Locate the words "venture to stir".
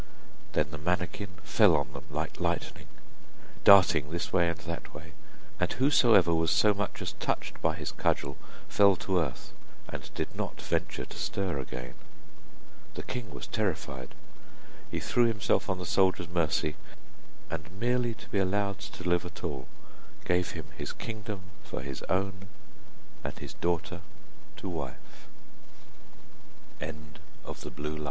10.59-11.59